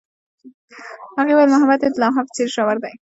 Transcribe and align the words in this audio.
هغې 1.19 1.33
وویل 1.33 1.49
محبت 1.53 1.79
یې 1.83 1.89
د 1.93 1.95
لمحه 2.01 2.21
په 2.27 2.31
څېر 2.35 2.47
ژور 2.55 2.77
دی. 2.83 2.93